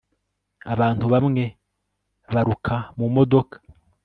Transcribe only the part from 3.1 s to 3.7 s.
modoka